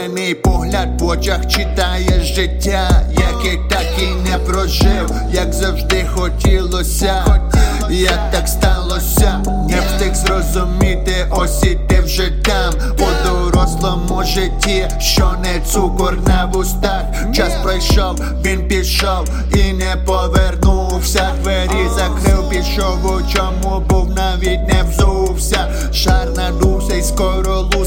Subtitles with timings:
[0.00, 7.24] Втомлений погляд в очах читає життя, яке так і не прожив, як завжди хотілося.
[7.90, 15.34] Як так сталося, не встиг зрозуміти, ось і ти вже там у дорослому житті, що
[15.42, 17.02] не цукор на вустах.
[17.34, 21.30] Час пройшов, він пішов і не повернувся.
[21.42, 25.68] Двері закрив, пішов, у чому був, навіть не взувся.
[25.92, 27.79] Шар надувся і скоро лусне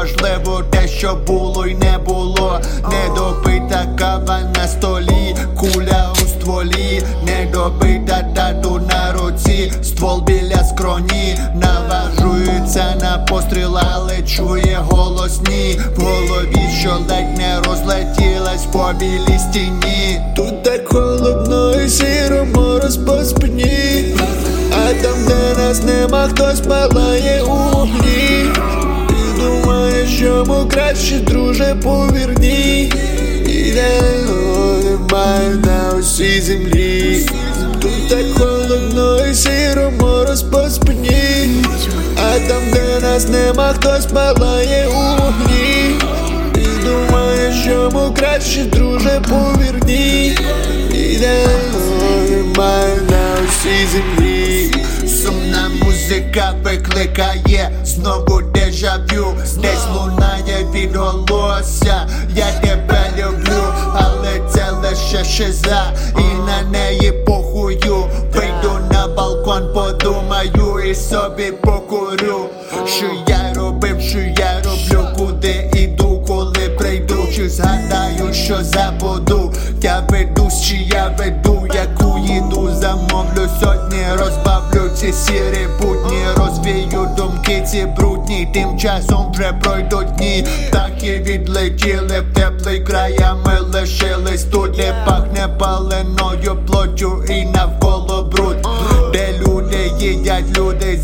[0.00, 2.60] буде неважливо, те, що було й не було.
[2.90, 12.94] Недопита кава на столі, куля у стволі, недобита тату на руці, ствол біля скроні, наважується
[13.00, 20.20] на постріл, але чує голосні в голові, що ледь не розлетілась по білій стіні.
[20.36, 24.14] Тут так холодно і сіро мороз по спині,
[24.72, 27.99] а там, де нас нема, хтось палає у
[30.90, 32.92] краще, друже, повірні.
[33.46, 37.26] Ідеального немає на усій землі.
[37.80, 41.64] Тут так холодно і сіро мороз по спині.
[42.16, 45.94] А там, де нас нема, хтось палає у вогні.
[46.54, 50.09] Ти думаєш, йому краще, друже, повірні.
[56.30, 62.08] Музика викликає знову дежавю, десь лунає відголосся.
[62.34, 63.62] Я тебе люблю,
[63.94, 68.04] але це лише шиза, і на неї похую.
[68.34, 72.46] Вийду на балкон, подумаю і собі покурю.
[72.86, 79.52] Що я робив, що я роблю, куди іду, коли прийду, чи згадаю, що забуду.
[79.82, 85.59] Я ведусь, чи я веду, яку їду, замовлю сотні, розбавлю ці сірі
[87.70, 90.46] думки, брудні, тим часом вже пройдуть дні.
[91.02, 98.22] і відлетіли в теплий край, а ми лишились тут, де пахне паленою плоттю і навколо
[98.22, 98.56] бруд.
[99.12, 100.96] Де люди їдять людей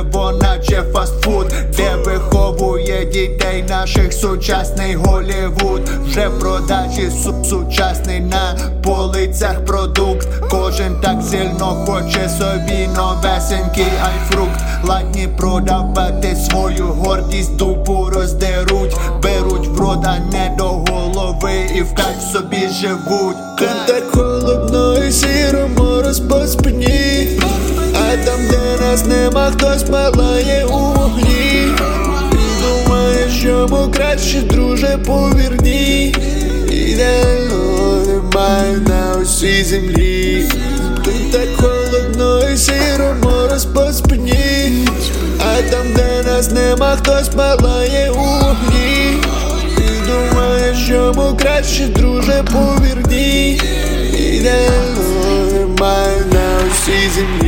[0.00, 1.46] заживо, наче фастфуд,
[1.76, 5.88] де виховує дітей наших сучасний Голівуд.
[6.06, 10.28] Вже в продажі су- сучасний на полицях продукт.
[10.50, 14.60] Кожен так сильно хоче собі новесенький айфрукт.
[14.84, 22.22] Ладні продавати свою гордість, дупу роздеруть, беруть в рота не до голови і в кайф
[22.32, 23.36] собі живуть.
[29.30, 31.68] Нема, хтось палає у вогні.
[32.30, 36.14] Ти думаєш, йому краще, друже, повірні.
[36.70, 40.44] Ідеального немає на усій землі.
[41.04, 44.86] Тут так холодно і сіро мороз по спині.
[45.38, 49.18] А там, де нас нема, хтось палає у вогні.
[49.76, 53.60] Ти думаєш, йому краще, друже, повірні.
[54.32, 57.39] Ідеального немає на усій землі.